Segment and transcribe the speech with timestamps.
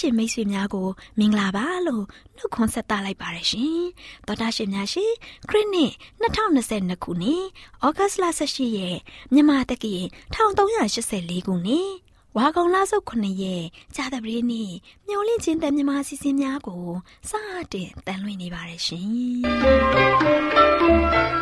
[0.00, 0.88] ရှင်မိတ်ဆွေများကို
[1.18, 2.04] မင်္ဂလာပါလို့
[2.36, 3.82] နှုတ်ခွန်းဆက်သလိုက်ပါရရှင်
[4.26, 5.12] တော်တာရှင်များရှင်
[5.48, 5.92] ခရစ်နှစ်
[6.22, 7.44] 2022ခုနှစ်
[7.84, 8.98] ဩဂတ်လ18ရက်
[9.32, 10.02] မြန်မာတက္ကရာ
[10.34, 11.90] 1384ခုနှစ်
[12.36, 13.64] ဝါကောင်လဆုတ်9ရက်
[13.96, 14.72] ကြာသပတေးနေ့
[15.08, 16.84] မျော်လင့်ခြင်းတန်မြမအစီအစဉ်များကို
[17.30, 17.32] စ
[17.72, 21.41] တင်တန်လွှင့်နေပါရရှင်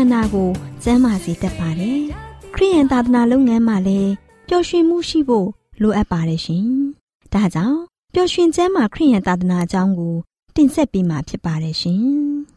[0.00, 0.50] န္ဓာကို
[0.82, 2.00] ကျန်းမာစေတတ်ပါတယ်။
[2.54, 4.12] ခရိယန်သာသနာလုပ်ငန်းမှာလည်း
[4.48, 5.48] ပျော်ရွှင်မှုရှိဖို့
[5.82, 6.66] လိုအပ်ပါတယ်ရှင်။
[7.32, 7.78] ဒါကြောင့်
[8.14, 10.14] ပျော်ရွှင်ချမ်းမာခရိယန်သာသနာအကြောင်းကို
[10.56, 12.04] တင်ဆက်ပေးမှာဖြစ်ပါတယ်ရှင်။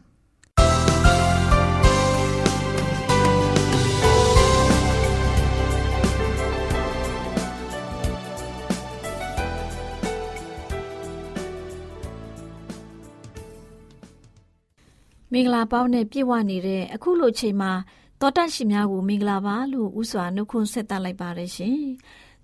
[15.32, 17.72] မင်္ဂလာပေါင်းနဲ့ပြည့်ဝနေတဲ့အခုလိုချိန်မှာ
[18.20, 21.78] တောတရှင်များကိုမင်္ဂလာပါလို့ဥစွာနှုတ်ခွန်းဆက်သလိုက်ပါတယ်ရှင်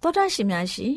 [0.03, 0.97] တောတရှင်များရှင်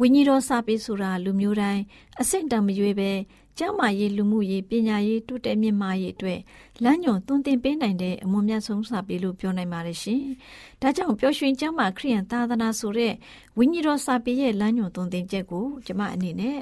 [0.00, 1.82] ဝိညာဉ်တော်စာပေဆိုတာလူမျိုးတိုင်း
[2.20, 3.10] အဆင့်တန်မရွေးပဲ
[3.58, 6.40] ကျမ်းမာရေးလူမှုရေးပညာရေးတိုးတက်မြင့်မားရေးအတွက်
[6.84, 10.22] လမ်းညွန်သွန်သင်ပေးနိုင်တဲ့အမွန်မြတ်ဆုံးစာပေလို့ပြောနိုင်ပါတယ်ရှင်။
[10.82, 13.12] ဒါကြောင့်ပျော်ရွှင်ကျမ်းမာခရိယန်သာသနာဆိုတဲ့
[13.58, 16.58] ဝိညာဉ်တော်စာပေရဲ့လမ်းညွန်သွန်သင်ချက်ကိုကျမအနေနဲ့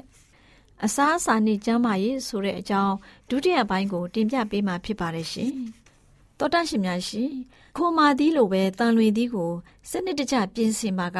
[0.85, 2.95] အစားအစာနဲ့ကျန်းမာရေးဆိုတဲ့အကြောင်း
[3.29, 5.53] ဒုတိယပိုင်းကို တင်ပြပေးမှာဖြစ်ပါတယ်ရှင်။
[6.39, 7.31] တောတရှင်များရှင်
[7.77, 9.51] ခိုမာသီးလိုပဲတန်လွင်သီးကို
[9.89, 11.19] စနစ်တကျပြင်ဆင်ပါက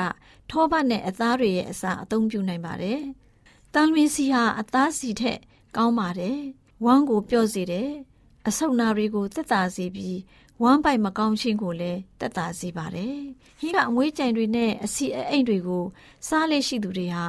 [0.50, 3.00] ထောပတ်နဲ့အသားတွေရဲ့အစာအသုံးပြုနိုင်ပါတယ်။
[3.74, 5.40] တန်လွင်စီဟာအသားစီထက်
[5.78, 6.40] ကောင်းပါတယ်။
[6.86, 7.90] ဝမ်းကိုပျော့စေတယ်။
[8.48, 10.18] အဆုတ်နာတွေကိုသက်သာစေပြီး
[10.62, 13.18] ဝမ်းပိုက်မကောင်းခြင်းကိုလည်းတက်တာစေပါတယ်။
[13.60, 15.84] ဟင်းကအငွေးကြိုင်တွေနဲ့အစီအိမ်တွေကို
[16.28, 17.24] စားလေရှိသူတွေဟာ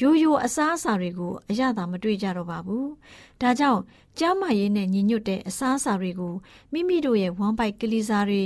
[0.00, 2.86] ရိုးရိုးအစားအစာတွေကိုအရသာမတွေ့ကြတော့ပါဘူး။
[3.40, 3.80] ဒါကြောင့်
[4.18, 6.34] ကျန်းမာရေးနဲ့ညီညွတ်တဲ့အစားအစာတွေကို
[6.72, 8.42] မိမိတို့ရဲ့ဝမ်းပိုက်ကလေးစားတွေ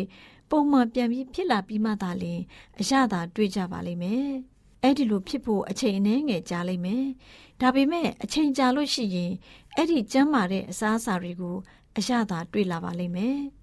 [0.50, 2.40] ပုံမှန်ပြန်ပြီးဖြစ်လာပြီးမှသာလျှင်
[2.80, 4.26] အရသာတွေ့ကြပါလိမ့်မယ်။
[4.82, 7.04] အဲ့ဒီလိုဖြစ်ဖို့အချိန်အနည်းငယ်ကြာလိမ့်မယ်။
[7.60, 9.32] ဒါပေမဲ့အချိန်ကြာလို့ရှိရင်
[9.76, 11.56] အဲ့ဒီကျန်းမာတဲ့အစားအစာတွေကို
[11.98, 13.40] အရသာတွေ့လာပါလိမ့်မယ်။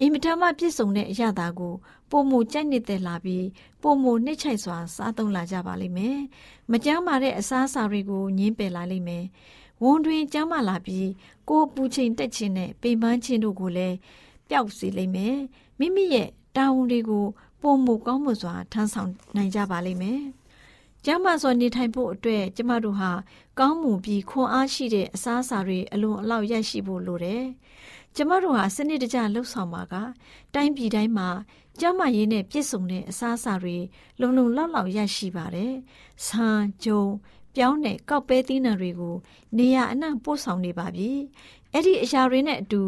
[0.00, 1.74] အင်မတန်မှပြည့်စုံတဲ့အရာသာကို
[2.10, 3.46] ပုံမူကြိုက်နေတဲ့လာပြီး
[3.82, 6.18] ပုံမူနှိမ့်ချိုက်စွာ စားသုံးလာကြပါလိမ့်မယ်။
[6.70, 9.24] မကြမ်းပါတဲ့အစားအစာတွေကိုညင်းပယ်လာလိမ့်မယ်။
[9.82, 11.08] ဝန်တွင်ကြမ်းမာလာပြီး
[11.48, 13.96] ကိုယ်ပူချိန်တက်ခြင်းနဲ့ပိန်ပန်းခြင်းတို့ကိုလည်း
[14.48, 15.36] ပျောက်စေလိမ့်မယ်။
[15.78, 17.26] မိမိရဲ့တာဝန်တွေကို
[17.62, 20.22] ပုံမူကောင်းမှုစွာထမ်းဆောင်နိုင်ကြပါလိမ့်မယ်။
[21.04, 23.10] ကျမ်းမာစွာနေထိုင်ဖို့အတွက်ကျမတို့ဟာ
[23.58, 27.44] ကောင်းမှုပြီးခွန်အားရှိတဲ့အစားအစာတွေအလွန်အလောက်ရရှိဖို့လိုတယ်။
[28.20, 29.94] ကျမတို့ဟာစနစ်တကျလှုပ်ဆောင်ပါက
[30.54, 31.28] တိုင်းပြည်တိုင်းမှာ
[31.80, 33.76] ကျမရေးနဲ့ပြည့်စုံတဲ့အစားအစာတွေ
[34.20, 35.72] လုံလုံလောက်လောက်ရရှိပါတယ်။
[36.26, 37.04] ဆန်ဂျုံ
[37.54, 39.16] ပြောင်းတဲ့ကောက်ပဲသီးနှံတွေကို
[39.58, 41.10] နေရအနှံ့ပို့ဆောင်နေပါပြီ။
[41.72, 42.82] အဲ့ဒီအရာတွေနဲ့အတူ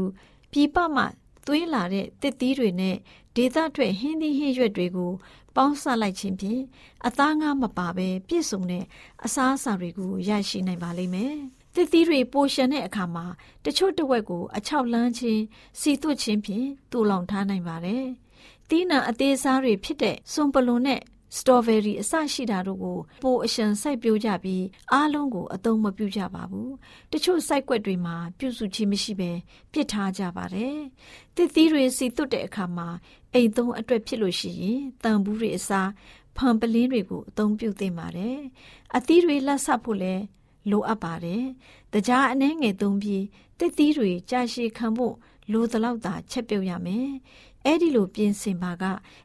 [0.53, 1.05] ပြည်ပမှ
[1.47, 2.97] သွေးလာတဲ့တစ်သီးတွေနဲ့
[3.37, 5.13] ဒေသထွက်ဟင်းသီးဟင်းရွက်တွေကို
[5.57, 6.63] ပေါင်းစပ်လိုက်ခြင်းဖြင့်
[7.07, 8.85] အသားငါမပါဘဲပြည့်စုံတဲ့
[9.25, 11.37] အစားအစာတွေကိုရရှိနိုင်ပါလိမ့်မယ်။
[11.75, 13.27] သစ်သီးတွေပိုရှန်တဲ့အခါမှာ
[13.65, 15.43] တချို့တဝက်ကို အချောက်လန်းခြင်း
[15.81, 18.05] စီသွတ်ခြင်းဖြင့်တူလောင်ထားနိုင်ပါတယ်။
[18.69, 21.01] တီးနံအသေးစားတွေဖြစ်တဲ့စွန်ပလွန်နဲ့
[21.37, 26.71] စတော်ဘယ်ရီအစရှိတာတို့ကိုပိုအရှံစိုက်ပျိုးကြပြီးအားလုံးကိုအသုံးမပြုကြပါဘူး။
[27.13, 29.31] တချို့စိုက်ကွက်တွေမှာပြုစုခြင်းမရှိဘဲ
[29.73, 30.77] ပစ်ထားကြပါတယ်။
[31.37, 32.89] တစ်သီးတွေစီသွတ်တဲ့အခါမှာ
[33.35, 35.91] အိမ်သုံးအတွက်ဖြစ်လို့ရှိရင်တန်ဘူးတွေအစား
[36.37, 38.39] ဖန်ပလင်းတွေကိုအသုံးပြုသင့်ပါတယ်။
[38.97, 40.23] အသီးတွေလက်ဆက်ဖို့လည်း
[40.71, 41.45] လိုအပ်ပါတယ်။
[41.93, 43.25] တကြားအနှဲငယ်သုံးပြီး
[43.59, 45.15] တစ်သီးတွေကြာရှည်ခံဖို့
[45.53, 47.09] လိုသလောက်သာချက်ပြုတ်ရမယ်။
[47.65, 48.85] အဲ့ဒီလိုပြင်ဆင်ပါက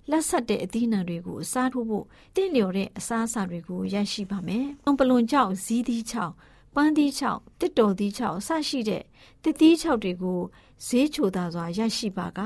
[0.09, 2.05] လက်ဆက်တဲ့အသီးနှံတွေကိုအစားထိုးဖို့
[2.35, 4.65] တင့်လျော်တဲ့အစားအစာတွေကိုရရှိပါမယ်။
[4.99, 6.33] ပလွန်ချောက်ဇီးသီးချောက်
[6.75, 9.03] ပန်းသီးချောက်တစ်တော်သီးချောက်အစရှိတဲ့
[9.43, 10.39] တစ်သီးချောက်တွေကို
[10.85, 12.39] ဈေးချိုသာစွာရရှိပါက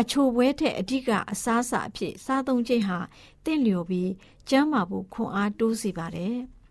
[0.00, 2.98] အချိုပွဲထက်အဓိကအစားအစာအဖြစ်စားသုံးခြင်းဟာ
[3.44, 4.10] တင့်လျော်ပြီး
[4.48, 6.36] ကျန်းမာဖို့ခွန်အားတိုးစေပါတယ်။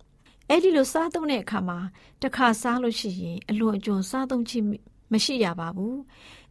[0.49, 1.79] အဲ့ဒီလိုစားသုံးတဲ့အခါမှာ
[2.21, 4.65] တစ်ခါစားလို့ရှိရင်အလွန်အကျွံစားသုံးခြင်း
[5.11, 5.97] မရှိရပါဘူး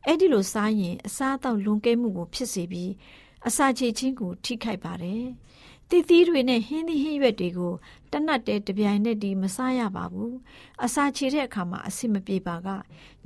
[0.06, 2.92] အဲ့ဒီလိုစားရင်အစားအသောက်လွန်ကဲမှုကိုဖြစ်စေပြီး
[3.46, 5.24] အစာချေခြင်းကိုထိခိုက်ပါတယ်
[5.88, 7.74] တည်သီးတွေနဲ့ဟင်းသီးဟင်းရွက်တွေကို
[8.12, 10.34] တနတ်တဲတပြိုင်နက်တည်းမစားရပါဘူး
[10.84, 12.68] အစာချေတဲ့အခါမှာအဆင်မပြေပါက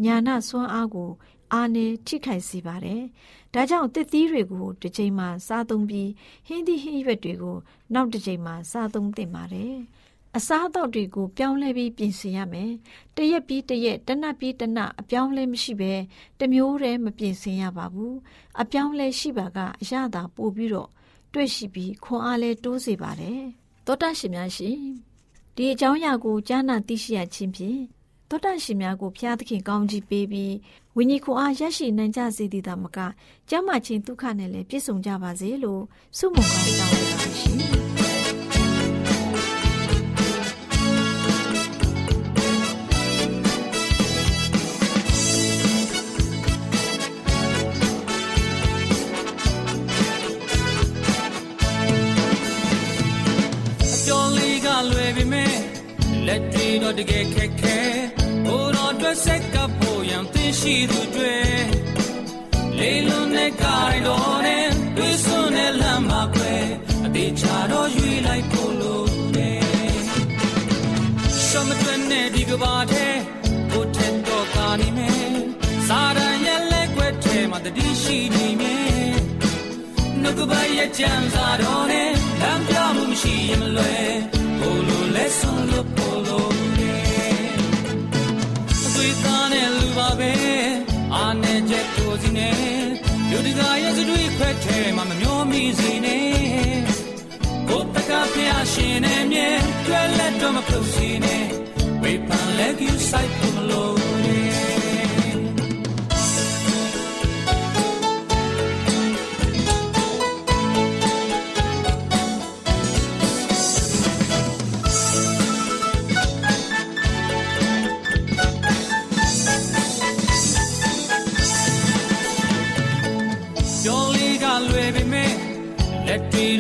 [0.05, 1.11] ညာနာစွမ်းအားကို
[1.53, 3.03] အာနေထိခိုက်စေပါတယ်
[3.55, 6.11] ဒါကြောင့်တစ်သီးတွေကိုတစ်ချိန်မှစားသုံးပြီး
[6.47, 7.57] ဟင်းသီးဟင်းရွက်တွေကို
[7.95, 9.75] နောက်တစ်ချိန်မှစားသုံးသင့်ပါတယ်
[10.37, 12.73] အစားအသောက်တွေကိုပြောင်းလဲပြီးပြင်ဆင်ရမယ်။
[13.17, 15.93] တရက်ပြီးတရက်တနတ်ပြီးတနတ်အပြောင်းလဲမရှိဘဲ
[16.41, 18.15] တမျိုးတည်းမပြင်ဆင်ရပါဘူး။
[18.61, 20.91] အပြောင်းလဲရှိပါကအရသာပို့ပြီးတော့
[21.33, 23.41] တွေ့ရှိပြီးခွန်အားလဲတိုးစေပါတယ်။
[23.87, 24.79] သောတာရှင်များရှင်
[25.57, 27.81] ဒီအကြောင်းအရာကိုကြားနာသိရှိရခြင်းဖြင့်
[28.29, 30.55] သောတာရှင်များကိုဖျားသခင်ကောင်းကြီးပေးပြီး
[30.97, 32.99] ဝိညာဉ်ခွန်အားရရှိနိုင်ကြစေသည်သာမက
[33.51, 35.83] ကျမ်းမာခြင်းဒုက္ခနဲ့လည်းပြည့်စုံကြပါစေလို့
[36.19, 37.85] ဆုမွန်ကောင်းတောင်းလိုက်ပါရှင်။
[56.77, 57.79] တွေတော့တကယ်ခက်ခဲ
[58.47, 61.37] ဘိုးတော်အတွက်ဆက်ကပ်ဖို့ရန်သိရှိသူတွေ
[62.79, 66.55] လေလွန်တဲ့ကားတော်နဲ့တွေ့စွန်တဲ့လမ်းမှာခွဲ
[67.07, 69.51] အသေးချာတော့ရွေးလိုက်ဖို့လို့နေ
[71.47, 73.15] ရှမတွင်နဲ့ဒီကဘာတဲ့
[73.73, 75.31] ကိုထက်တော့ကာနေမယ်
[75.89, 79.17] စာရန်ရဲ့လက်ွက်ထဲမှာတတိရှိနေမယ်
[80.23, 84.07] နှုတ်ကပရဲ့ကြံစာတော်နဲ့လမ်းပြမှုမရှိရင်မလွယ်
[90.19, 90.33] ပဲ
[91.15, 92.51] အာနေချက်ကိုစီနေ
[93.31, 96.79] လူတကာရဲ့စတွေခွဲထဲမှာမမျောမိစေနဲ့
[97.69, 99.49] ကိုတကဖျားရှင်နေမြဲ
[99.87, 101.37] ကြွယ်လက်တော့မပြုတ်စီနေ
[102.03, 103.96] ဝေဖန်လက်ယူဆိုင်ပုံလို့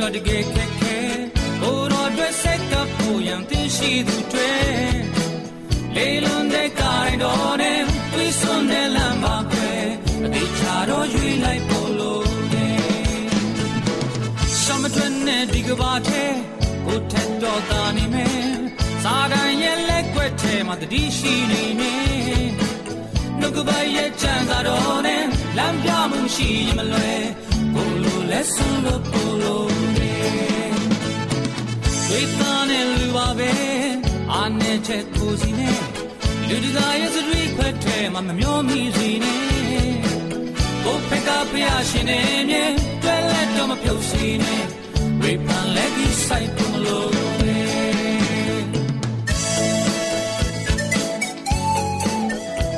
[0.06, 0.96] တော့တကယ်ခက်ခဲ
[1.62, 4.52] ကိုတော်အတွက်ဆက်ကပ်ဖို့ရန်သိရှိသူတွေ
[5.96, 7.80] လေလွန်တဲ့ကိုင်တော်နဲ့
[8.12, 9.68] တွေးစွန်တဲ့လမ်းပါပဲ
[10.24, 12.80] အသေးချာတော့ရွေးလိုက်ဖို့လို့တယ်
[14.60, 16.32] ရှမတွင်နဲ့ဒီကဘာတဲ့
[16.86, 18.40] ကိုထက်တော်တာနေမယ်
[19.02, 21.94] စာတန်ရဲ့လက်ွက်ထဲမှာတတိရှိနေနေ
[23.40, 25.24] နှုတ်ကပရဲ့ချမ်းသာတော်နဲ့
[25.58, 27.24] လမ်းပြမှုရှိမလွယ်
[27.74, 29.75] ကိုလိုလက်စွန်လို့ပို့လို့
[32.10, 33.50] ဝေသားနဲ့လူပါပဲ
[34.32, 35.78] အာနဲ့ချက်ကိုစီနဲ့
[36.48, 39.40] လူတကာရဲ့စရီခွက်ထဲမှာမမျောမိစီနဲ့
[40.84, 42.64] ကိုဖက်ကဖျားရှင်နေမြဲ
[43.02, 44.64] တွဲလက်တော့မပြုတ်စီနဲ့
[45.20, 47.10] ဝေပန်လက်ကြီးဆိုင်ပုံလို့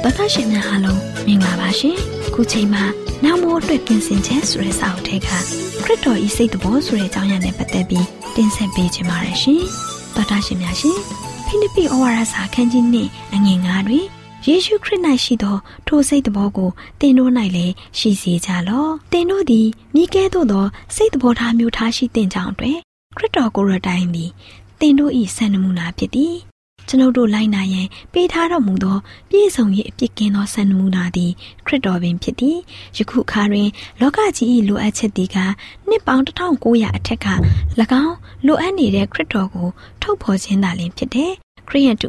[0.03, 1.97] တော်တော်ရှင်များအားလုံးမင်္ဂလာပါရှင်
[2.35, 2.85] ခုချိန်မှာ
[3.25, 5.31] နောက်မိုးအတွက်ပြင်ဆင်ချက်ဆိုတဲ့စာအုပ်ထဲကခ
[5.87, 9.63] ရစ်တော်ဤစိတ်တော်ဆိုတဲ့အကြောင်းအရာနဲ့ပတ်သက်ပြီး တင်ဆက်ပေးချင်ပါတယ်ရှင်။
[10.15, 10.99] သောတာရှင်များရှင်
[11.47, 14.07] ဖိလိပ္ပိဩဝါဒစာခန်းကြီးနှင့်အငယ်9တွင်
[14.47, 15.57] ယေရှုခရစ်၌ရှိသော
[15.87, 16.71] ထိုစိတ်တော်ကို
[17.01, 22.79] တင်တို့၌လည်းရှိစေကြလော့။တင်တို့သည်မိကဲသို့သောစိတ်တော်ထားမျိုးထားရှိတင်ကြောင်းအတွက်
[23.17, 24.31] ခရစ်တော်ကိုယ်တိုင်သည်
[24.81, 26.35] တင်တို့၏စံနမူနာဖြစ်သည်
[26.89, 28.97] ကျွန်ုပ်တို့လိုက်နာရန်ပေးထားတော်မူသော
[29.29, 31.33] ပြည့်စုံ၏အပြစ်ကင်းသောစံနမူနာသည်
[31.67, 32.59] ခရစ်တော်ပင်ဖြစ်သည်
[32.97, 33.69] ယခုအခါတွင်
[34.01, 35.37] လောကကြီး၏လိုအပ်ချက်သည်က
[35.89, 37.27] နှစ်ပေါင်း1900အထက်က၎
[38.05, 38.17] င်း
[38.47, 39.69] လိုအပ်နေတဲ့ခရစ်တော်ကို
[40.03, 41.33] ထုတ်ဖော်ခြင်းသာလျှင်ဖြစ်တယ်
[41.69, 42.09] ခရိယန်တူ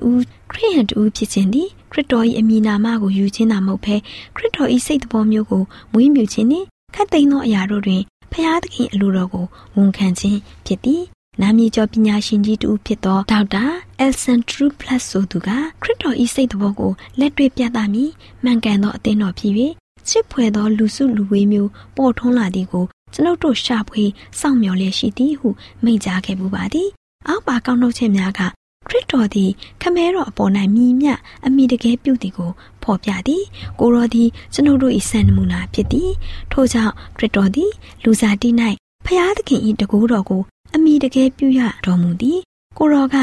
[0.52, 3.96] ခရိယန်တူဖြစ်ခြင်းသည်ခရစ်တော်၏အမည်နာမကိုယူခြင်းသာမဟုတ်ဘဲ
[4.36, 9.46] ခရစ်တော်၏စိတ်တော်မျိုးကိုမွေးမြူခြင်းနှင့်ခတ်သိမ်းသောအရာတို့တွင်ဖျားသခင်အလိုတော်ကို
[9.76, 11.04] ဝန်ခံခြင်းဖြစ်သည်
[11.42, 13.64] နာမည်ကျော်ပညာရှင်ကြီးတူဖြစ်သောဒေါက်တာ
[14.00, 15.50] အယ်ဆန်ထရူပလတ်ဆိုသူက
[15.82, 18.12] ခရစ်တော်ဤစိတ်တော်ကိုလက်တွေ့ပြသမည်
[18.44, 19.54] မှန်ကန်သောအသင်းတော်ဖြစ်၍
[20.08, 24.04] ချစ်ဖွယ်သောလူစုလူဝေးမျိုးပေါ်ထွန်းလာသည်ကိုကျွန်ုပ်တို့ရှာဖွေ
[24.40, 25.50] စောင့်မျှော်လျက်ရှိသည်ဟု
[25.84, 26.90] မိန့်ကြားခဲ့ပူပါသည်
[27.28, 28.42] အောက်ပါကောက်နှုတ်ချက်များက
[28.88, 31.08] ခရစ်တော်သည်ခမဲတော်အပေါ်၌မြည်မြ
[31.46, 32.52] အမိတကယ်ပြုသည်ကို
[32.84, 33.44] ဖော်ပြသည်
[33.80, 36.12] ကိုရောသည်ကျွန်ုပ်တို့၏စံနမူနာဖြစ်သည်
[36.52, 37.72] ထို့ကြောင့်ခရစ်တော်သည်
[38.04, 38.50] လူစားတိ၌
[39.06, 40.42] ဖျားသခင်၏တကူတော်ကို
[40.76, 42.40] အမိတကယ်ပြုရတော်မူသည်
[42.78, 43.16] ကိုရောက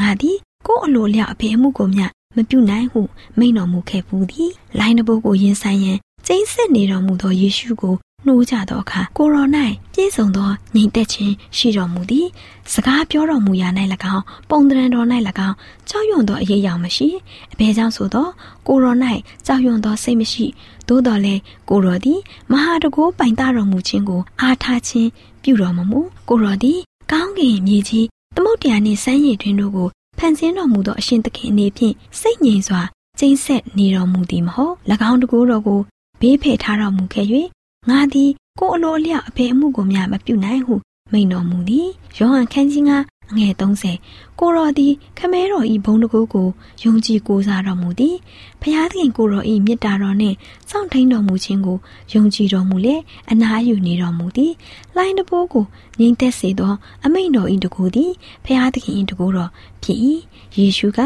[0.00, 2.04] ငါသည်ကို့အလိုလျောက်အဖေအမှုကိုမျှ
[2.36, 3.00] မပြုနိုင်ဟု
[3.38, 7.94] မိန့်တော်မူခဲ့ဘူးသည်လိုင်းတဘိုးကိုရင်ဆိုင်ရန်ကျိန်းဆက်နေတော်မူသောယေရှုကို
[8.26, 9.46] နှိုးကြသောအခါကိုရော၌
[9.92, 12.26] ပြည့်စုံသောညီသက်ခြင်းရှိတော်မူသည်
[12.72, 13.68] စကားပြောတော်မူရာ၌၎
[14.14, 15.06] င်းပုံတရံတော်၌၎
[15.48, 15.56] င်း
[15.88, 17.08] ကြောက်ရွံ့သောအရေးရောင်မရှိ
[17.52, 18.28] အဘဲကြောင့်ဆိုသော
[18.66, 18.94] ကိုရော၌
[19.46, 20.46] ကြောက်ရွံ့သောစိတ်မရှိ
[20.88, 25.08] သို့တော်လည်းကိုရောသည်မဟာတကိုးပိုင်တတော်မူခြင်းကိုအားထားခြင်း
[25.42, 26.80] ပြုတော်မမူကိုရောသည်
[27.12, 29.88] ကောင်းကင်မြေကြီးသမုတ်တရားနှင့်စမ်းရည်တွင်တို့ကို
[30.18, 32.80] ဖန်ဆင်းတော်မူသောအရှင်သခင်အနေဖြင့်စိတ်ငြိမ်စွာ
[33.18, 34.74] ကျိန်းဆက်နေတော်မူသည်မဟုတ်၎
[35.10, 35.80] င်းတကူတော်ကို
[36.20, 37.26] ဘေးဖယ်ထားတော်မူခဲ့၍
[37.88, 40.74] ငါသည်ကိုယ်အလိုအလျောက်အဖေအမှုကိုများမပြုနိုင်ဟု
[41.12, 42.98] မိန်တော်မူသည်ယောဟန်ခန်းကြီးငါ
[43.30, 46.48] အငယ်30ကိုတော်သည်ခမဲတော်ဤဘုံတကူကို
[46.82, 48.16] ယုံကြည်ကိုးစားတော်မူသည်
[48.62, 50.36] ဖျားသခင်ကိုတော်ဤမေတ္တာတော်နှင့်
[50.70, 51.78] စောင့်ထိန်တော်မူခြင်းကို
[52.12, 52.94] ယုံကြည်တော်မူလေ
[53.30, 54.52] အနားယူနေတော်မူသည်
[54.96, 55.64] လိုင်းတပိုးကို
[56.00, 58.12] ငြိမ်သက်စေသောအမိန်တော်ဤတကူသည်
[58.44, 59.50] ဖျားသခင်ဤတကူတော်
[59.82, 59.98] ဖြစ်၏
[60.56, 60.98] ယေရှုက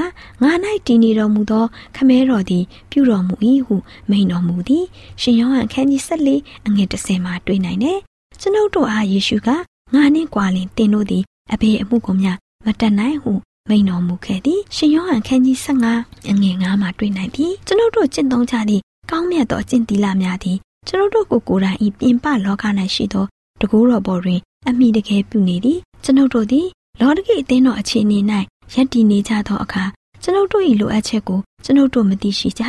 [0.43, 0.51] ငါ၌
[0.87, 1.65] တည်နေတော်မူသော
[1.97, 3.35] ခမဲတော်သည် ပြုတော်မူ၏
[3.67, 3.77] ဟု
[4.11, 4.85] မိန်တော်မူသည်
[5.21, 7.99] ရှင်ယောဟန်ခန်းကြီး14အငယ်30မှာတွေ့နိုင်တယ်
[8.41, 9.49] ကျွန်ုပ်တို့အားယေရှုက
[9.95, 13.33] ငါနှင့်ကြွာလင်တင်တို့သည် အဘေအမှုကိုများမတတ်နိုင်ဟု
[13.69, 20.59] မိန်တော်မူခဲ့သည်ရှင်ယောဟန်ခန်းကြီး15အငယ်9မှာတွေ့နိုင်သည်ကျွန်ုပ်တို့ကျင့်သုံးကြသည့်ကောင်းမြတ်သောကျင့်သီလများသည်
[20.89, 23.25] ကျွန်ုပ်တို့ကိုယ်ကိုယ်တိုင်ဤပြင်ပလောက၌ရှိသော
[23.61, 26.67] တကူတော်ပေါ်တွင် အမိတကယ်ပြုနေသည်ကျွန်ုပ်တို့သည်
[27.01, 28.19] လောကီအသင်းတော်အခြေအနေ၌
[28.73, 29.85] ယက်တည်နေကြသောအခါ
[30.23, 32.63] ကျွန်ုပ်တို့၏လိုအပ်ချက်ကိုကျွန်ုပ်တို့မသိရှိကြ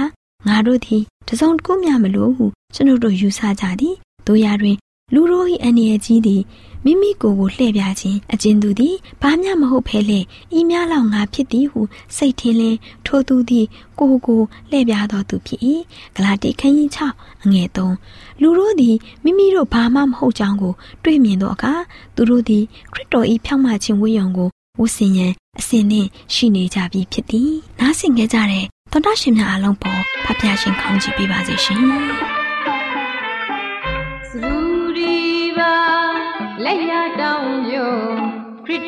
[0.47, 3.95] ငါတို့သည်တစုံတစ်ခုမျှမလိုဟုကျွန်ုပ်တို့ယူဆကြသည်
[4.27, 4.75] တို့ရာတွင်
[5.13, 6.41] လူတို့၏အနေအကြီးသည်
[6.85, 10.19] မိမိကိုယ်ကိုလှည့်ပြခြင်းအကျဉ်သူသည်ဘာမျှမဟုတ်ဖဲလေ
[10.57, 11.81] ဤများလောက်ငါဖြစ်သည်ဟု
[12.15, 13.65] စိတ်ထင်းလင်းထိုသူသည်
[13.99, 15.61] ကိုယ်ကိုလှည့်ပြတော်သူဖြစ်၏
[16.15, 21.73] ဂလာတိခန်းကြီး6အငယ်3လူတို့သည်မိမိတို့ဘာမှမဟုတ်ကြောင်းကို တွေ့မြင်သောအခါ
[22.15, 32.44] သူတို့သည်ခရစ်တော်၏ဖြောင့်မခြင်းဝိယုံကိုဝတ်ဆင်ရန်အစဉ်နှင့်ရှိနေကြပြီဖြစ်သည်နားဆင်ကြကြတဲ့သောတာရှင်များအလုံးပေါ်ဖဖျားရှင်ခေါင်းကြည့်ပေးပါစေရှင်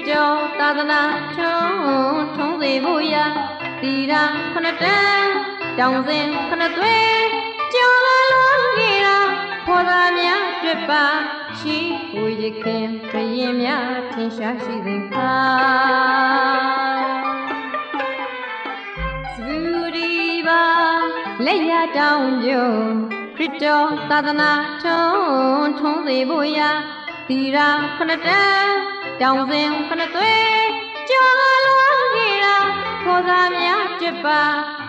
[0.10, 1.02] တော်သာသနာ
[1.36, 3.26] ထုံးထုံးစေဖို့ရာ
[3.82, 5.32] တီရာခဏတန်း
[5.80, 6.98] တောင်စဉ်ခဏသွဲ
[7.74, 9.18] ကြော်လာလုံးကြီးရာ
[9.66, 11.06] ဖော်သားများတွေ့ပါ
[11.60, 11.78] ရှိ
[12.14, 15.36] ကိုရခင်ခရင်များထင်ရှားရှိစဉ်ခါ
[19.36, 19.58] စူ
[19.96, 20.12] ဒီ
[20.48, 20.64] ပါ
[21.46, 22.70] လက်ရတောင်းကြုံ
[23.38, 24.52] ခရစ်တော်သာသနာ
[24.84, 26.72] ထုံးထုံးစေဖို့ရာ
[27.30, 28.78] တီရာခဏတန်း
[29.22, 30.34] တောင်စဉ်ခဏသွဲ
[31.10, 32.56] ကြော်လာလုံးကြီးရာ
[33.04, 34.42] ဖော်သားများတွေ့ပါ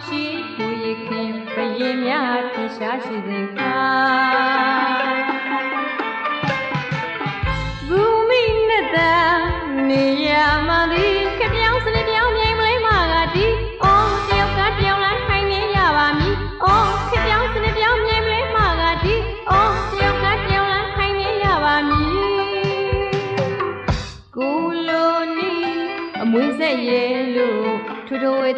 [0.06, 0.22] ရှိ
[0.56, 3.80] ကိုရခင်ခရင်များထင်ရှားရှိစဉ်ခါ
[7.88, 9.14] ဘူမိနဲ့တာ
[9.88, 10.30] နေရ
[10.68, 10.97] မှ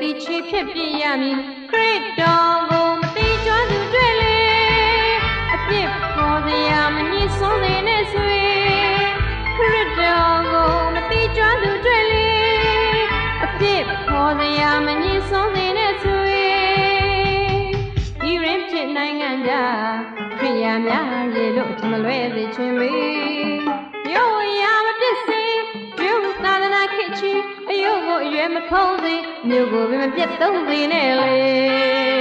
[0.00, 1.36] ထူထူဝေသည်ချီဖြစ်ပြရမည်
[1.70, 4.38] ခရစ်တော်ကိုမတိကျွမ်းသူတွေ့လေ
[5.54, 8.40] အပြစ်ပေါ်စရာမညစ်ဆုံးစေနဲ့ဆွေ
[9.56, 12.28] ခရစ်တော်ကိုမတိကျွမ်းသူတွေ့လေ
[13.44, 16.44] အပြစ်ပေါ်စရာမညစ်ဆုံးစေနဲ့ဆွေ
[18.22, 19.52] ဒီရင်ဖြစ်နိုင်ငံကြ
[20.38, 22.94] ခရိယာများရေလို့ထမလွဲစေခြင်းမေ
[24.06, 24.79] မြို့ရ
[28.10, 29.14] ကိုအရွယ်မဖုံးစေ
[29.48, 32.19] မြို့ကိုပင်မပြတ်သုံးစေနဲ့လေ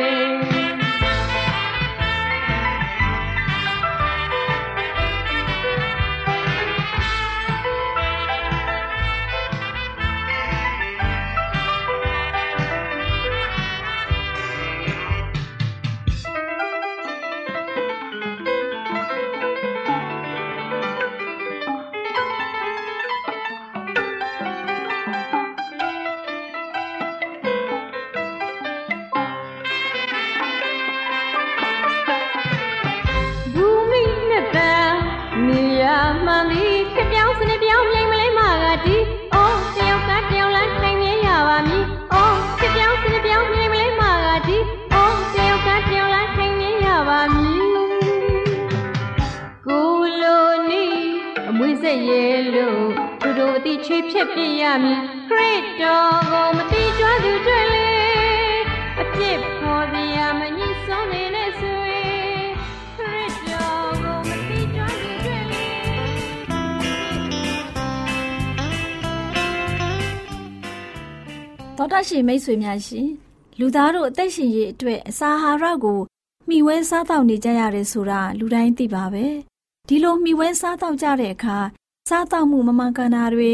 [53.65, 57.89] တို့အတိချွေဖြစ်ပြရမည်ခရစ်တော်ကိုမတိကျွမ်းသူတွေ့လေ
[59.01, 61.77] အပြစ်ပေါ်စရာမညစ်ဆုံးနေနဲ့ဆွေ
[62.97, 65.65] ခရစ်တော်ကိုမတိကျွမ်းသူတွေ့လေ
[71.77, 73.07] သောတာရှင်မိတ်ဆွေများရှင်
[73.59, 75.99] လူသားတို့အသက်ရှင်ရေးအတွက်အစာအာဟာရကို
[76.49, 79.25] မျှဝဲစားတောက်နေကြရတယ်ဆိုတာလူတိုင်းသိပါပဲ
[79.87, 81.59] ဒီလိုမျှဝဲစားတောက်ကြတဲ့အခါ
[82.09, 83.51] စားတောက်မှုမမှန်ကန်တာတွေ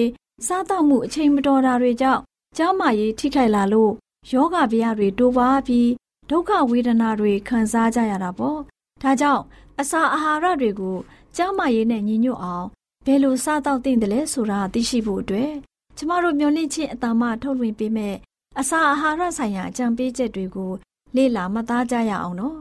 [0.47, 2.21] စားတောက်မှုအချိန်မတော်တာတွေကြောင့်
[2.57, 3.91] ကျန်းမာရေးထိခိုက်လာလို့
[4.31, 5.89] ယောဂဗျာတွေတိုးပွားပြီး
[6.29, 8.59] ဒုက္ခဝေဒနာတွေခံစားကြရတာပေါ့
[9.01, 9.43] ဒါကြောင့်
[9.79, 10.97] အစာအာဟာရတွေကို
[11.35, 12.67] ကျန်းမာရေးနဲ့ညီညွတ်အောင်
[13.05, 15.51] ဘယ်လိုစားတောက်သင့်တယ်လဲဆိုတာသိရှိဖို့အတွက်
[15.97, 18.15] ကျမတို့မျှဝင့်ခြင်းအတ္တမထုတ်လွှင့်ပေးမဲ့
[18.59, 20.71] အစာအာဟာရဆိုင်ရာအကြံပေးချက်တွေကို
[21.15, 22.57] လေ့လာမှတ်သားကြရအောင်နော်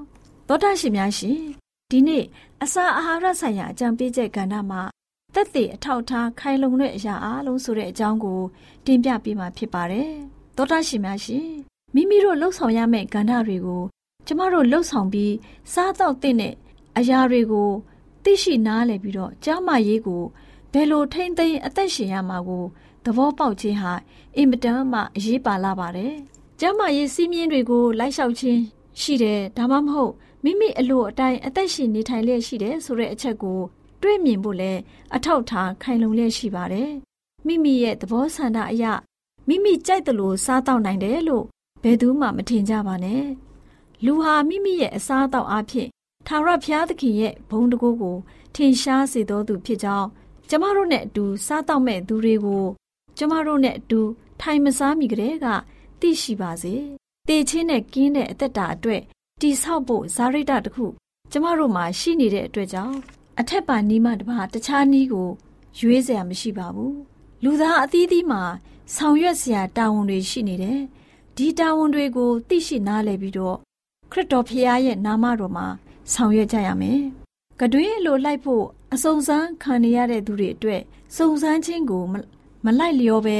[0.48, 1.38] သောတာရှင်များရှင်
[1.90, 2.24] ဒီနေ့
[2.62, 4.82] အစာအာဟာရဆိုင်ရာအကြံပေးချက်ကဏ္ဍမှာ
[5.34, 8.40] တက်သေးအထောက်ထားခိုင်လုံတဲ့အရာအလုံးဆိုတဲ့အကြောင်းကို
[8.86, 10.10] တင်ပြပေးမှာဖြစ်ပါတယ်
[10.56, 11.48] သောတာရှင်များရှင်
[11.94, 13.82] မိမိတို့လှုပ်ဆောင်ရမယ့်ကဏ္ဍတွေကို
[14.26, 15.34] ကျမတို့လှုပ်ဆောင်ပြီး
[15.72, 16.54] စားတော့တဲ့
[16.98, 17.70] အရာတွေကို
[18.24, 20.22] သိရှိနားလည်ပြီးတော့ကြားမရေးကို
[20.72, 22.64] ဘယ်လိုထိမ့်သိမ်းအသက်ရှင်ရမှာကို
[23.04, 23.92] သဘောပေါက်ခြင်းဟာ
[24.36, 26.14] အင်မတန်မှအရေးပါလာပါတယ်။
[26.60, 28.60] ကျမ်းမာရေးစည်းမျဉ်းတွေကိုလိုက်လျှောက်ခြင်း
[29.00, 30.12] ရှိတယ်ဒါမှမဟုတ်
[30.44, 33.60] မိမိအလိုအတိုင်းအသက်ရှင်နေထိုင်လျက်ရှိတယ်ဆိုတဲ့အချက်ကို
[34.04, 34.72] တွေ့မြင်ဖို့လဲ
[35.14, 36.90] အထောက်ထားခိုင်လုံလျက်ရှိပါတယ်။
[37.46, 38.84] မိမိရဲ့သဘောဆန္ဒအရ
[39.48, 41.44] မိမိကြိုက်တယ်လို့စားတော့နိုင်တယ်လို့
[41.82, 43.24] ဘယ်သူမှမထင်ကြပါနဲ့။
[44.04, 45.88] လူဟာမိမိရဲ့အစားအသောက်အဖြစ်
[46.26, 48.16] ထာဝရဘုရားသခင်ရဲ့ဘုန်းတကူကို
[48.54, 50.08] ထင်ရှားစေတော်သူဖြစ်ကြောင်း
[50.48, 52.64] ကျမတို့နဲ့အတူစားတော့မဲ့သူတွေကို
[53.18, 54.00] ကျမတို့နဲ့အတူ
[54.40, 55.46] ထိုင်မစားမိကြတဲ့က
[56.00, 56.74] သိရှိပါစေ။
[57.28, 59.02] တေချင်းနဲ့ကင်းတဲ့အသက်တာအတွက်
[59.40, 60.86] တိဆောက်ဖို့ဇာရိတတခု
[61.32, 62.96] ကျမတို့မှာရှိနေတဲ့အတွက်ကြောင့်
[63.40, 65.28] အထက်ပါနီးမှတပါတခြားနီးကို
[65.78, 66.92] ရွေးစရာမရှိပါဘူး။
[67.44, 68.42] လူသားအသီးသီးမှာ
[68.94, 70.80] ဆောင်ရွက်စရာတာဝန်တွေရှိနေတယ်။
[71.36, 73.56] ဒီတာဝန်တွေကိုသိရှိနားလည်ပြီးတော့
[74.10, 75.66] ခရစ်တော်ဖခင်ရဲ့နာမတော်မှာ
[76.12, 77.00] ဆောင်ရွက်ကြရမယ်။
[77.60, 80.82] ကတွင်းလိုလိုက်ဖို့အစုံစမ်းခံနေရတဲ့သူတွေအတွက်
[81.16, 82.02] စုံစမ်းခြင်းကို
[82.64, 83.38] မလိုက်လျောပဲ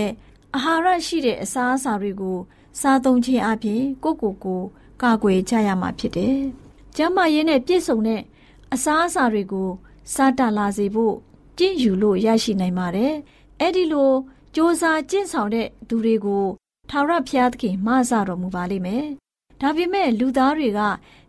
[0.55, 2.39] အာဟာရရှိတဲ့အစားအစာတွေကို
[2.81, 4.61] စားသုံးခြင်းအပြင်ကိုယ့်ကိုယ်ကို
[5.03, 6.39] ကာကွယ်ကြရမှာဖြစ်တယ်။
[6.97, 8.21] ကျန်းမာရေးနဲ့ပြည့်စုံတဲ့
[8.74, 9.70] အစားအစာတွေကို
[10.14, 11.16] စားတလာစေဖို့
[11.58, 13.14] ကြင့်ယူလို့ရရှိနိုင်ပါတယ်။
[13.60, 14.16] အဲ့ဒီလို စ
[14.56, 16.46] 조사ကျင့်ဆောင်တဲ့သူတွေကို
[16.90, 19.06] ထာဝရဘုရားသခင်မဆတော်မူပါလိမ့်မယ်။
[19.62, 20.80] ဒါပေမဲ့လူသားတွေက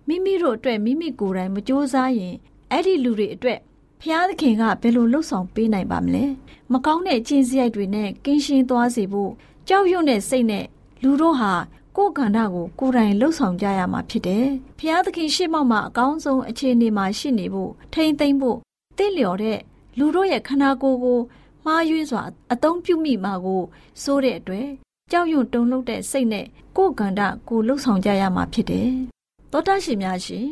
[0.09, 2.35] မိမိတို့အတွက်မိမိကိုယ်တိုင်မစ조사ရင်
[2.71, 3.59] အဲ့ဒီလူတွေအတွက်
[4.01, 6.25] ဘုရားသခင်ကဘယ်လိုလှုပ်ဆောင်ပေးနိုင်ပါမလဲ။
[6.73, 9.33] မကောင်းတဲ့ကျင့်စရိုက်တွေနဲ့ကင်းရှင်းသွားစေဖို့
[9.69, 10.65] ကြောက်ရွံ့တဲ့စိတ်နဲ့
[11.03, 11.53] လူတို့ဟာ
[11.96, 14.46] ကိုယ်ခန္ဓာကိုကိုယ်တိုင်လှုပ်ဆောင်ကြရမှာဖြစ်တယ်။
[14.80, 18.58] ဘုရားသခင်ရှေ့မှောက်မှာအကောင်းဆုံးအခြေအနေမှာရှိနေဖို့ထိမ့်သိမ့်ဖို့
[18.98, 19.60] တင့်လျော်တဲ့
[19.98, 21.20] လူတို့ရဲ့ခန္ဓာကိုယ်ကို
[21.66, 23.64] မှားယွင်းစွာအသုံးပြုမိမှာကို
[24.02, 24.68] စိုးတဲ့အတွက်
[25.12, 26.46] ကြောက်ရွံ့တုန်လှုပ်တဲ့စိတ်နဲ့
[26.78, 28.90] ကိုယ်ကန္တာကိုလှုပ်ဆောင်ကြရမှာဖြစ်တယ်။
[29.52, 30.48] သောတာရှင်များရှင်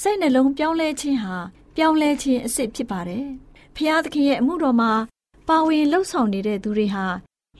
[0.00, 1.36] စိတ်နှလုံးပြောင်းလဲခြင်းဟာ
[1.76, 3.26] ပြောင်းလဲခြင်းအစ်စ်ဖြစ်ပါတယ်။
[3.76, 4.92] ဖျားသခင်ရဲ့အမှုတော်မှာ
[5.48, 7.04] ပါဝင်လှုပ်ဆောင်နေတဲ့သူတွေဟာ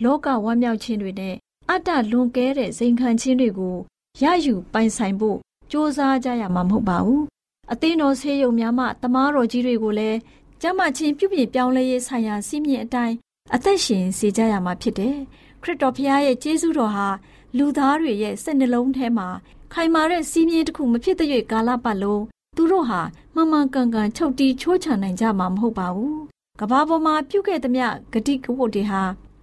[0.05, 1.35] လောကဝမ်းမြောက်ခြင်းတွေနဲ့
[1.73, 3.77] အတ္တလွန်ကဲတဲ့စိန်ခံခြင်းတွေကို
[4.23, 5.39] ရယူပိုင်ဆိုင်ဖို့
[5.71, 7.23] ကြိုးစားကြရမှာမဟုတ်ပါဘူး။
[7.73, 10.19] အသင်းတော်ဆေးရုံများမှတမားတော်ကြီးတွေကိုလည်း
[10.63, 13.17] ကျမချင်းပြုပြင်ပြောင်းလဲရေးဆိုင်ရာစီးမြင့်အတိုင်း
[13.55, 15.17] အသက်ရှင်စေကြရမှာဖြစ်တယ်။
[15.63, 17.09] ခရစ်တော်ဖခင်ရဲ့ကျေးဇူးတော်ဟာ
[17.57, 19.29] လူသားတွေရဲ့စိတ်နှလုံးထဲမှာ
[19.73, 22.25] ခိုင်မာတဲ့စီးမြင့်တစ်ခုမဖြစ်တဲ့ကာလပတ်လုံး
[22.57, 23.01] သူတို့ဟာ
[23.35, 26.19] မှန်မှန်ကန်ကန်ချုပ်တီးချိုးချနိုင်ကြမှာမဟုတ်ပါဘူး။
[26.61, 29.03] ကဘာပေါ်မှာပြုခဲ့သမျှဂတိကဝတ်တွေဟာ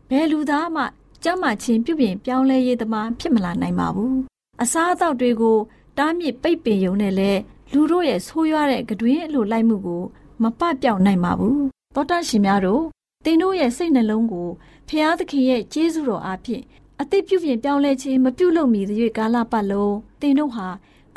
[0.09, 0.83] ဘယ်လူသားမှ
[1.23, 4.13] ကျမ်းမာခြင်းပြုပြင်ပြောင်းလဲရေးသမားဖြစ်မလာနိုင်ပါဘူး။
[4.61, 5.57] အစားအသောက်တွေကို
[5.97, 7.31] တားမြစ်ပိတ်ပင်ယုံနဲ့လဲ
[7.73, 10.03] လူတို့ရဲ့ဆိုးရွားတဲ့ကတွင်အလိုလိုက်မှုကို
[10.41, 11.61] မပပြောက်နိုင်ပါဘူး
[11.95, 12.83] သောတရှင်များတို့
[13.25, 14.47] တင်တို့ရဲ့စိတ်နှလုံးကို
[14.87, 16.63] ဖျားသခင်ရဲ့ကျေးဇူးတော်အားဖြင့်
[17.01, 20.67] အသိပြုပြင်ပြောင်းလဲခြင်းမပြုလုပ်မီသည့်ကာလပတ်လုံးတင်တို့ဟာ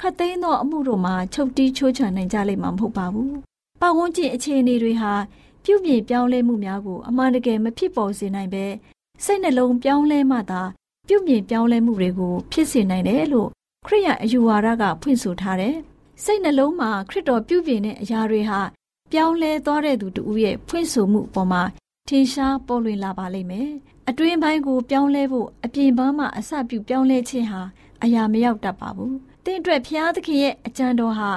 [0.00, 3.36] ခတ်သိမ်းသောအမှုတို့မှာချုပ်တီးချိုးချနိုင်ကြလိမ့်မှာမဟုတ်ပါဘူး
[3.80, 5.12] ပတ်ဝန်းကျင်အခြေအနေတွေဟာ
[5.64, 8.64] ပြုပြင်ပြောင်းလဲမှုများကိုအမှန်တကယ်မဖြစ်ပေါ်စေနိုင်ပဲ
[9.24, 10.62] စိတ်နှလုံးပြောင်းလဲမှသာ
[11.09, 13.48] ပြုပြင်ပြောင်းလဲမှုတွေကိုဖြစ်စေနိုင်တယ်လို့
[13.87, 15.76] ခရိယအယူဝါဒကဖွင့်ဆိုထားတယ်
[16.24, 18.61] စိတ်နှလုံးမှာခရစ်တော်ပြုပြင်တဲ့အရာတွေဟာ
[19.12, 21.62] ပြောင်းလဲသွားတဲ့သူတူရဲ့ဖွင့်ဆိုမှုအပေါ်မှာ
[22.09, 23.70] ထင်ရှားပေါ်လွင်လာပါလိမ့်မယ်။
[24.09, 27.62] အတွင်းပိုင်းကိုပြောင်းလဲဖို့အပြင်ပန်းမှာအစပြုပြောင်းလဲခြင်းဟာ
[28.02, 31.30] အရာမရောက်တတ်ပါဘူး။တင့်အတွက်ဖျားသခင်ရဲ့အကြံတော်ဟာ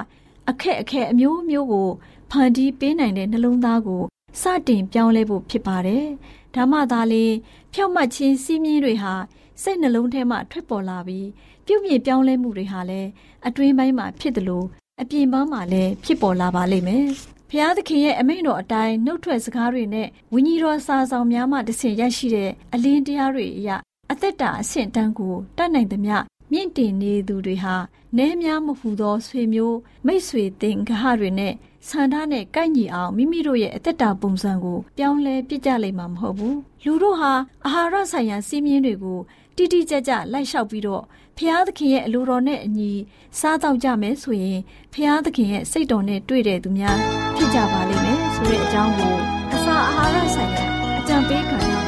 [0.50, 1.88] အခက်အခဲအမျိုးမျိုးကို
[2.30, 4.02] ဖန်တီးပေးနိုင်တဲ့နှလုံးသားကို
[4.40, 6.06] စတင်ပြောင်းလဲဖို့ဖြစ်ပါတယ်။
[6.54, 7.24] ဒါမှသာလေ
[7.72, 9.14] ဖြောက်မှတ်ခြင်းစီးမြင်တွေဟာ
[9.62, 11.28] စိတ်နှလုံးထဲမှထွက်ပေါ်လာပြီး
[11.66, 13.08] ပြုမြင်ပြောင်းလဲမှုတွေဟာလည်း
[13.46, 14.66] အတွင်းပိုင်းမှာဖြစ်တယ်လို့
[15.00, 17.06] အပြင်ပန်းမှာလည်းဖြစ်ပေါ်လာပါလိမ့်မယ်
[17.50, 23.70] ဖျားသခင်ရဲ့အမိန့်တော်အတိုင်းနှုတ်ထွက်စကားတွေနဲ့ဝိညာဉ်တော်စာဆောင်များမှတဆင့်ရရှိတဲ့အလင်းတရားတွေအရ
[24.12, 26.16] အသက်တာအဆင့်တန်းကိုတတ်နိုင်သမျှ
[26.52, 27.76] မြင့်တင်နေသူတွေဟာ
[28.18, 31.54] နဲများမဟူသောဆွေမျိုးမိတ်ဆွေတင်ဂဟတွေနဲ့
[31.88, 37.32] ဆန္ဒနဲ့ကိုက်ညီအောင်မိမိတို့ရဲ့အသက်တာပုံစံကိုပြောင်းလဲပြစ်ကြလိမ့်မှာမဟုတ်ဘူးလူတို့ဟာ
[37.66, 39.18] အာဟာရဆိုင်ရာစီးမြင်တွေကို
[39.56, 41.02] တိတိကျကျလိုက်လျှောက်ပြီးတော့
[41.36, 42.92] ဖျားသခင်ရဲ့အလိုတော်နဲ့အညီ
[43.40, 44.60] စားတော့ကြမယ်ဆိုရင်
[44.94, 46.98] ဖျားသခင်ရဲ့စိတ်တော်နဲ့တွေ့တဲ့သူများ
[47.36, 49.14] ဖြစ်ကြပါလိမ့်မယ်ဆိုတဲ့အကြောင်းကို
[49.54, 50.64] အစာအာဟာရဆိုင်ရာ
[51.00, 51.80] အကြံပေးကဏ္ဍမှာ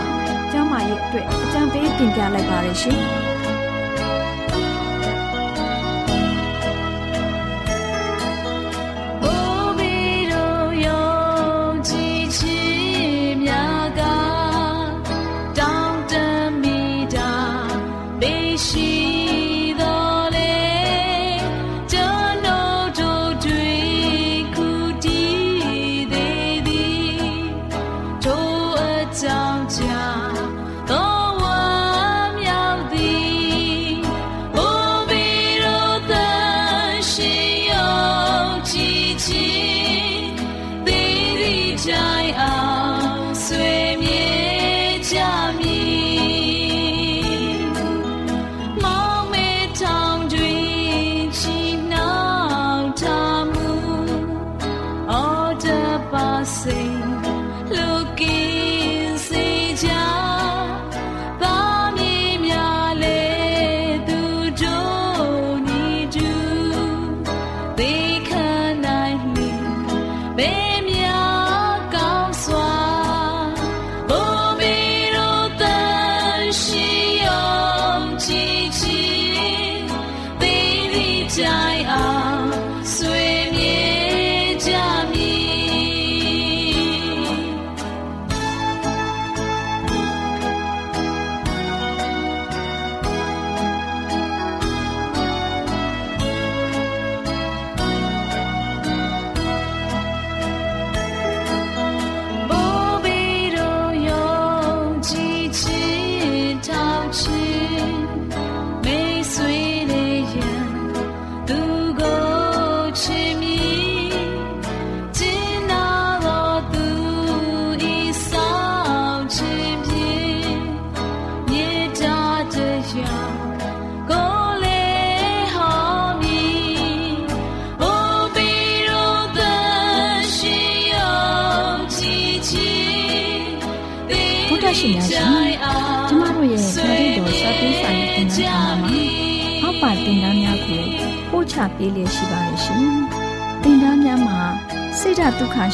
[0.52, 3.35] ကျမ်းမာရေးအတွက်အကြံပေးတင်ပြလိုက်ပါရရှင်။ရှင်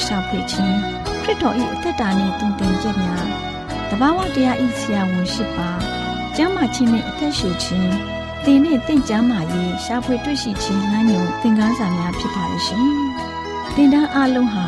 [0.06, 0.76] ရှာဖွေခြင်း
[1.22, 3.24] ခရစ်တော်၏အသက်တာနှင့်တုန်တင်ကြများ
[3.90, 5.70] တဘာဝတရားဤဆရာဝန်ရှိပါ
[6.36, 7.92] ကျမ်းမာခြင်းနှင့်အသက်ရှူခြင်း
[8.44, 12.86] သင်နှင့်တင့်ကြမာရေးရှားဖွေတွေ့ရှိခြင်းငန်းညုံသင်ခန်းစာများဖြစ်ပါရဲ့ရှင်။
[13.74, 14.66] တင်ဒန်းအလုံးဟာ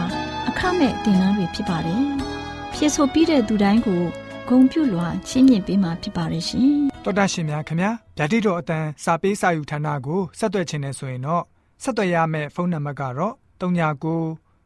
[0.48, 2.02] အခမဲ့တင်ဒန်းတွေဖြစ်ပါတယ်။
[2.74, 4.02] ဖြစ်ဆိုပြီးတဲ့သူတိုင်းကို
[4.48, 6.70] ဂုံပြုလွှာချင်းမြင့်ပေးမှာဖြစ်ပါရဲ့ရှင်။
[7.04, 11.44] တော်တာရှင်များခင်ဗျာဗျာဒိတော်အတန်းစာပေးစာယူဌာနကိုဆက်သွယ်ခြင်းနဲ့ဆိုရင်တော့
[11.82, 14.43] ဆက်သွယ်ရမယ့်ဖုန်းနံပါတ်ကတော့39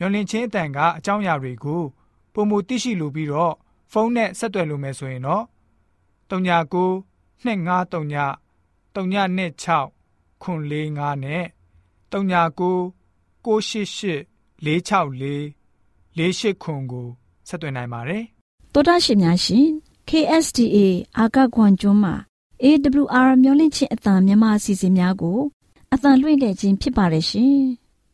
[0.00, 1.82] မျော်လင့်ခြင်းအတန်ကအကြောင်းအရာတွေကို
[2.34, 3.54] ပုံမသိရှိလိုပြီးတော့
[3.92, 5.44] ဖုန်းနဲ့ဆက်သွယ်လို့မယ်ဆိုရင်တော့
[6.30, 7.04] 39
[7.44, 7.44] 253
[8.94, 11.44] 326ခွန်45နဲ့
[12.12, 12.92] 39
[13.44, 14.22] 688
[14.64, 15.54] 464
[16.16, 17.06] 48ခွန်ကို
[17.48, 18.24] ဆက်သွင်းနိုင်ပါတယ်
[18.72, 19.66] တောတာရှင်များရှင်
[20.08, 20.76] KSTA
[21.18, 22.14] အာကခွန်ကျွန်းမှာ
[22.62, 25.38] AWR မျိုးလင့်ချင်းအတံမြန်မာအစီအစဉ်များကို
[25.92, 27.60] အတံလွှင့်တဲ့ခြင်းဖြစ်ပါတယ်ရှင်